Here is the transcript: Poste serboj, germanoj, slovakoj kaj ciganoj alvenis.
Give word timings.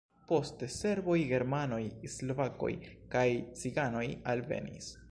Poste 0.29 0.69
serboj, 0.75 1.17
germanoj, 1.33 1.81
slovakoj 2.15 2.71
kaj 3.17 3.27
ciganoj 3.63 4.07
alvenis. 4.37 4.95